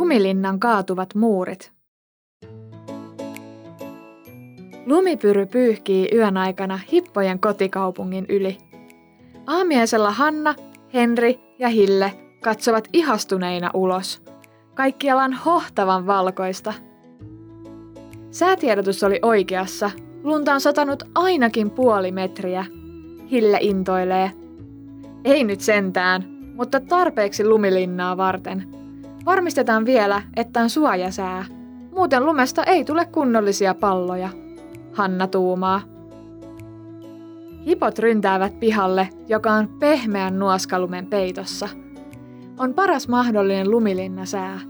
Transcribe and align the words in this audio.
Lumilinnan 0.00 0.60
kaatuvat 0.60 1.14
muurit. 1.14 1.72
Lumipyry 4.86 5.46
pyyhkii 5.46 6.08
yön 6.14 6.36
aikana 6.36 6.80
hippojen 6.92 7.40
kotikaupungin 7.40 8.26
yli. 8.28 8.58
Aamiaisella 9.46 10.10
Hanna, 10.10 10.54
Henri 10.94 11.40
ja 11.58 11.68
Hille 11.68 12.12
katsovat 12.42 12.88
ihastuneina 12.92 13.70
ulos. 13.74 14.22
Kaikkialla 14.74 15.24
on 15.24 15.32
hohtavan 15.32 16.06
valkoista. 16.06 16.74
Säätiedotus 18.30 19.02
oli 19.02 19.18
oikeassa. 19.22 19.90
Lunta 20.22 20.54
on 20.54 20.60
satanut 20.60 21.02
ainakin 21.14 21.70
puoli 21.70 22.12
metriä. 22.12 22.64
Hille 23.30 23.58
intoilee. 23.60 24.32
Ei 25.24 25.44
nyt 25.44 25.60
sentään, 25.60 26.24
mutta 26.54 26.80
tarpeeksi 26.80 27.44
lumilinnaa 27.48 28.16
varten. 28.16 28.79
Varmistetaan 29.26 29.84
vielä, 29.84 30.22
että 30.36 30.60
on 30.60 30.70
suojasää. 30.70 31.44
Muuten 31.94 32.26
lumesta 32.26 32.64
ei 32.64 32.84
tule 32.84 33.04
kunnollisia 33.04 33.74
palloja. 33.74 34.28
Hanna 34.92 35.26
tuumaa. 35.26 35.80
Hipot 37.66 37.98
ryntäävät 37.98 38.60
pihalle, 38.60 39.08
joka 39.28 39.52
on 39.52 39.68
pehmeän 39.68 40.38
nuoskalumen 40.38 41.06
peitossa. 41.06 41.68
On 42.58 42.74
paras 42.74 43.08
mahdollinen 43.08 43.70
lumilinnasää. 43.70 44.60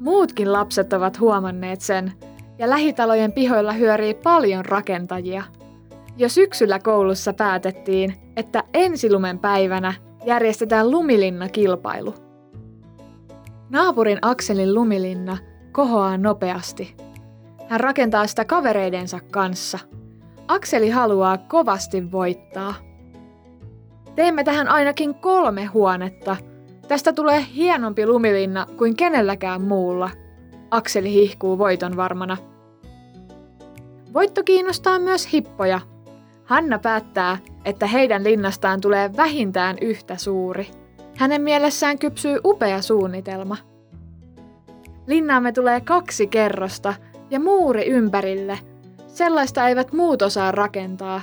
Muutkin 0.00 0.52
lapset 0.52 0.92
ovat 0.92 1.20
huomanneet 1.20 1.80
sen, 1.80 2.12
ja 2.58 2.70
lähitalojen 2.70 3.32
pihoilla 3.32 3.72
hyörii 3.72 4.14
paljon 4.14 4.64
rakentajia. 4.64 5.42
Jo 6.16 6.28
syksyllä 6.28 6.78
koulussa 6.78 7.32
päätettiin, 7.32 8.14
että 8.36 8.64
ensilumen 8.74 9.38
päivänä 9.38 9.94
järjestetään 10.26 10.90
lumilinna-kilpailu. 10.90 12.14
Naapurin 13.72 14.18
Akselin 14.22 14.74
lumilinna 14.74 15.38
kohoaa 15.72 16.18
nopeasti. 16.18 16.96
Hän 17.68 17.80
rakentaa 17.80 18.26
sitä 18.26 18.44
kavereidensa 18.44 19.20
kanssa. 19.30 19.78
Akseli 20.48 20.90
haluaa 20.90 21.38
kovasti 21.38 22.12
voittaa. 22.12 22.74
Teemme 24.14 24.44
tähän 24.44 24.68
ainakin 24.68 25.14
kolme 25.14 25.64
huonetta. 25.64 26.36
Tästä 26.88 27.12
tulee 27.12 27.46
hienompi 27.54 28.06
lumilinna 28.06 28.66
kuin 28.78 28.96
kenelläkään 28.96 29.62
muulla. 29.62 30.10
Akseli 30.70 31.12
hihkuu 31.12 31.58
voiton 31.58 31.96
varmana. 31.96 32.36
Voitto 34.14 34.42
kiinnostaa 34.42 34.98
myös 34.98 35.32
hippoja. 35.32 35.80
Hanna 36.44 36.78
päättää, 36.78 37.38
että 37.64 37.86
heidän 37.86 38.24
linnastaan 38.24 38.80
tulee 38.80 39.10
vähintään 39.16 39.76
yhtä 39.80 40.16
suuri. 40.16 40.81
Hänen 41.22 41.42
mielessään 41.42 41.98
kypsyy 41.98 42.38
upea 42.44 42.82
suunnitelma. 42.82 43.56
Linnaamme 45.06 45.52
tulee 45.52 45.80
kaksi 45.80 46.26
kerrosta 46.26 46.94
ja 47.30 47.40
muuri 47.40 47.86
ympärille. 47.86 48.58
Sellaista 49.06 49.68
eivät 49.68 49.92
muut 49.92 50.22
osaa 50.22 50.52
rakentaa, 50.52 51.20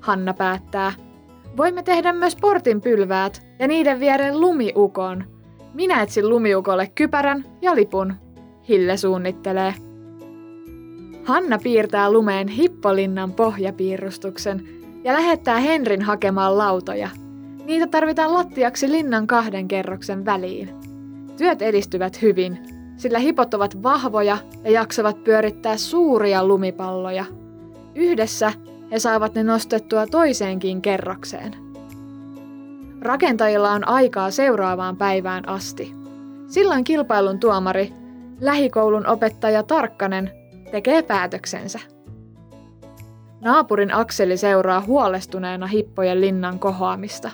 Hanna 0.00 0.34
päättää. 0.34 0.92
Voimme 1.56 1.82
tehdä 1.82 2.12
myös 2.12 2.36
portin 2.36 2.80
pylväät 2.80 3.46
ja 3.58 3.68
niiden 3.68 4.00
viereen 4.00 4.40
lumiukon. 4.40 5.24
Minä 5.74 6.02
etsin 6.02 6.28
lumiukolle 6.28 6.92
kypärän 6.94 7.44
ja 7.62 7.74
lipun, 7.74 8.14
Hille 8.68 8.96
suunnittelee. 8.96 9.74
Hanna 11.24 11.58
piirtää 11.58 12.12
lumeen 12.12 12.48
Hippolinnan 12.48 13.32
pohjapiirustuksen 13.32 14.68
ja 15.04 15.12
lähettää 15.12 15.58
Henrin 15.58 16.02
hakemaan 16.02 16.58
lautoja. 16.58 17.08
Niitä 17.66 17.86
tarvitaan 17.86 18.34
lattiaksi 18.34 18.90
linnan 18.90 19.26
kahden 19.26 19.68
kerroksen 19.68 20.24
väliin. 20.24 20.68
Työt 21.36 21.62
edistyvät 21.62 22.22
hyvin, 22.22 22.58
sillä 22.96 23.18
hipot 23.18 23.54
ovat 23.54 23.82
vahvoja 23.82 24.38
ja 24.64 24.70
jaksavat 24.70 25.24
pyörittää 25.24 25.76
suuria 25.76 26.46
lumipalloja. 26.46 27.24
Yhdessä 27.94 28.52
he 28.90 28.98
saavat 28.98 29.34
ne 29.34 29.42
nostettua 29.42 30.06
toiseenkin 30.06 30.82
kerrokseen. 30.82 31.54
Rakentajilla 33.00 33.70
on 33.70 33.88
aikaa 33.88 34.30
seuraavaan 34.30 34.96
päivään 34.96 35.48
asti. 35.48 35.92
Silloin 36.46 36.84
kilpailun 36.84 37.40
tuomari, 37.40 37.92
lähikoulun 38.40 39.06
opettaja 39.06 39.62
Tarkkanen, 39.62 40.30
tekee 40.70 41.02
päätöksensä. 41.02 41.78
Naapurin 43.40 43.94
Akseli 43.94 44.36
seuraa 44.36 44.80
huolestuneena 44.80 45.66
hippojen 45.66 46.20
linnan 46.20 46.58
kohoamista. 46.58 47.30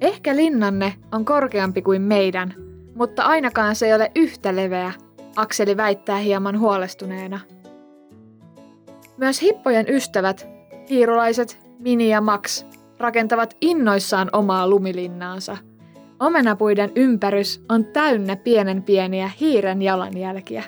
Ehkä 0.00 0.36
linnanne 0.36 0.94
on 1.12 1.24
korkeampi 1.24 1.82
kuin 1.82 2.02
meidän, 2.02 2.54
mutta 2.94 3.22
ainakaan 3.22 3.76
se 3.76 3.86
ei 3.86 3.94
ole 3.94 4.10
yhtä 4.16 4.56
leveä, 4.56 4.92
Akseli 5.36 5.76
väittää 5.76 6.18
hieman 6.18 6.58
huolestuneena. 6.58 7.40
Myös 9.16 9.42
hippojen 9.42 9.86
ystävät, 9.88 10.48
hiirulaiset 10.90 11.58
Mini 11.78 12.08
ja 12.08 12.20
Max, 12.20 12.64
rakentavat 12.98 13.56
innoissaan 13.60 14.30
omaa 14.32 14.68
lumilinnaansa. 14.68 15.56
Omenapuiden 16.20 16.92
ympärys 16.96 17.64
on 17.68 17.84
täynnä 17.84 18.36
pienen 18.36 18.82
pieniä 18.82 19.30
hiiren 19.40 19.82
jalanjälkiä. 19.82 20.64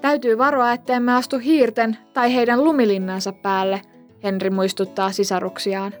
Täytyy 0.00 0.38
varoa, 0.38 0.72
ettemme 0.72 1.14
astu 1.14 1.38
hiirten 1.38 1.96
tai 2.14 2.34
heidän 2.34 2.64
lumilinnansa 2.64 3.32
päälle, 3.32 3.82
Henri 4.22 4.50
muistuttaa 4.50 5.12
sisaruksiaan. 5.12 5.92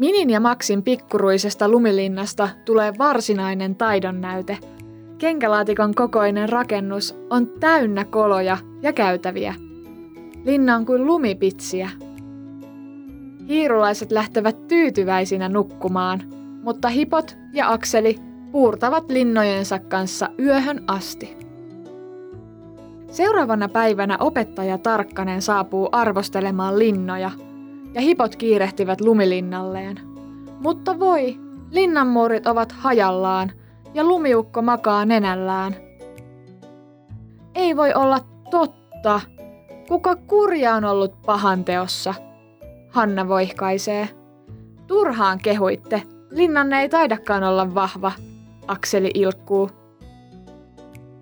Minin 0.00 0.30
ja 0.30 0.40
Maxin 0.40 0.82
pikkuruisesta 0.82 1.68
lumilinnasta 1.68 2.48
tulee 2.64 2.92
varsinainen 2.98 3.76
taidonnäyte. 3.76 4.58
Kenkälaatikon 5.18 5.94
kokoinen 5.94 6.48
rakennus 6.48 7.16
on 7.30 7.46
täynnä 7.46 8.04
koloja 8.04 8.58
ja 8.82 8.92
käytäviä. 8.92 9.54
Linna 10.44 10.76
on 10.76 10.86
kuin 10.86 11.06
lumipitsiä. 11.06 11.90
Hiirulaiset 13.48 14.12
lähtevät 14.12 14.68
tyytyväisinä 14.68 15.48
nukkumaan, 15.48 16.22
mutta 16.62 16.88
hipot 16.88 17.36
ja 17.52 17.72
akseli 17.72 18.16
puurtavat 18.52 19.10
linnojensa 19.10 19.78
kanssa 19.78 20.28
yöhön 20.38 20.84
asti. 20.86 21.36
Seuraavana 23.10 23.68
päivänä 23.68 24.16
opettaja 24.20 24.78
Tarkkanen 24.78 25.42
saapuu 25.42 25.88
arvostelemaan 25.92 26.78
linnoja, 26.78 27.30
ja 27.94 28.00
hipot 28.00 28.36
kiirehtivät 28.36 29.00
lumilinnalleen. 29.00 30.00
Mutta 30.60 30.98
voi, 30.98 31.36
linnanmuurit 31.70 32.46
ovat 32.46 32.72
hajallaan, 32.72 33.52
ja 33.94 34.04
lumiukko 34.04 34.62
makaa 34.62 35.04
nenällään. 35.04 35.76
Ei 37.54 37.76
voi 37.76 37.94
olla 37.94 38.20
totta. 38.50 39.20
Kuka 39.88 40.16
kurja 40.16 40.74
on 40.74 40.84
ollut 40.84 41.22
pahan 41.26 41.64
teossa? 41.64 42.14
Hanna 42.90 43.28
voihkaisee. 43.28 44.08
Turhaan 44.86 45.38
kehuitte. 45.38 46.02
Linnanne 46.30 46.80
ei 46.80 46.88
taidakaan 46.88 47.44
olla 47.44 47.74
vahva. 47.74 48.12
Akseli 48.66 49.10
ilkkuu. 49.14 49.70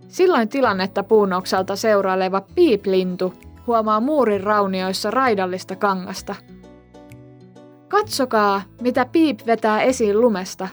Silloin 0.08 0.48
tilannetta 0.48 1.02
puunokselta 1.02 1.76
seuraileva 1.76 2.42
piiplintu 2.54 3.34
huomaa 3.66 4.00
muurin 4.00 4.42
raunioissa 4.42 5.10
raidallista 5.10 5.76
kangasta. 5.76 6.34
Katsokaa, 7.88 8.62
mitä 8.80 9.04
piip 9.04 9.40
vetää 9.46 9.82
esiin 9.82 10.20
lumesta. 10.20 10.68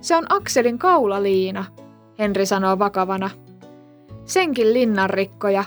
Se 0.00 0.16
on 0.16 0.24
Akselin 0.28 0.78
kaulaliina, 0.78 1.64
Henri 2.18 2.46
sanoo 2.46 2.78
vakavana. 2.78 3.30
Senkin 4.24 4.72
linnanrikkoja. 4.72 5.64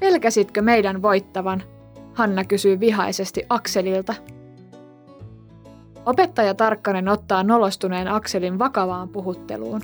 Pelkäsitkö 0.00 0.62
meidän 0.62 1.02
voittavan? 1.02 1.62
Hanna 2.14 2.44
kysyy 2.44 2.80
vihaisesti 2.80 3.46
Akselilta. 3.48 4.14
Opettaja 6.06 6.54
Tarkkanen 6.54 7.08
ottaa 7.08 7.42
nolostuneen 7.42 8.08
Akselin 8.08 8.58
vakavaan 8.58 9.08
puhutteluun. 9.08 9.80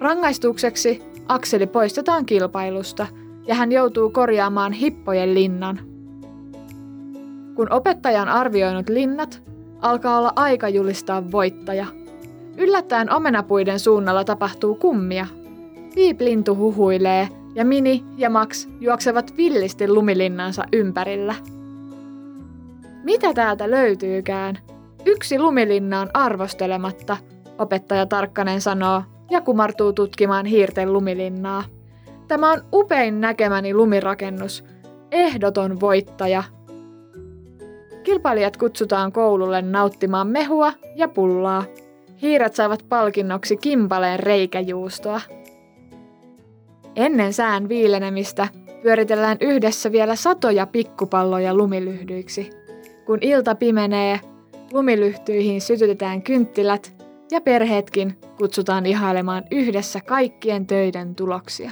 Rangaistukseksi 0.00 1.02
Akseli 1.28 1.66
poistetaan 1.66 2.26
kilpailusta 2.26 3.06
ja 3.46 3.54
hän 3.54 3.72
joutuu 3.72 4.10
korjaamaan 4.10 4.72
hippojen 4.72 5.34
linnan. 5.34 5.80
Kun 7.54 7.72
opettaja 7.72 8.22
on 8.22 8.28
arvioinut 8.28 8.88
linnat, 8.88 9.42
alkaa 9.80 10.18
olla 10.18 10.32
aika 10.36 10.68
julistaa 10.68 11.32
voittaja. 11.32 11.86
Yllättäen 12.56 13.12
omenapuiden 13.12 13.80
suunnalla 13.80 14.24
tapahtuu 14.24 14.74
kummia. 14.74 15.26
Piip-lintu 15.94 16.56
huhuilee 16.56 17.28
ja 17.54 17.64
Mini 17.64 18.04
ja 18.16 18.30
Max 18.30 18.68
juoksevat 18.80 19.36
villisti 19.36 19.88
lumilinnansa 19.88 20.64
ympärillä. 20.72 21.34
Mitä 23.04 23.34
täältä 23.34 23.70
löytyykään? 23.70 24.58
Yksi 25.06 25.38
lumilinna 25.38 26.00
on 26.00 26.08
arvostelematta, 26.14 27.16
opettaja 27.58 28.06
Tarkkanen 28.06 28.60
sanoo 28.60 29.02
ja 29.30 29.40
kumartuu 29.40 29.92
tutkimaan 29.92 30.46
hiirten 30.46 30.92
lumilinnaa. 30.92 31.64
Tämä 32.28 32.52
on 32.52 32.62
upein 32.72 33.20
näkemäni 33.20 33.74
lumirakennus. 33.74 34.64
Ehdoton 35.10 35.80
voittaja. 35.80 36.42
Kilpailijat 38.08 38.56
kutsutaan 38.56 39.12
koululle 39.12 39.62
nauttimaan 39.62 40.26
mehua 40.26 40.72
ja 40.96 41.08
pullaa. 41.08 41.64
Hiiret 42.22 42.54
saavat 42.54 42.84
palkinnoksi 42.88 43.56
kimpaleen 43.56 44.20
reikäjuustoa. 44.20 45.20
Ennen 46.96 47.32
sään 47.32 47.68
viilenemistä 47.68 48.48
pyöritellään 48.82 49.36
yhdessä 49.40 49.92
vielä 49.92 50.16
satoja 50.16 50.66
pikkupalloja 50.66 51.54
lumilyhdyiksi. 51.54 52.50
Kun 53.06 53.18
ilta 53.20 53.54
pimenee, 53.54 54.20
lumilyhtyihin 54.72 55.60
sytytetään 55.60 56.22
kynttilät 56.22 56.94
ja 57.30 57.40
perheetkin 57.40 58.18
kutsutaan 58.38 58.86
ihailemaan 58.86 59.44
yhdessä 59.50 60.00
kaikkien 60.00 60.66
töiden 60.66 61.14
tuloksia. 61.14 61.70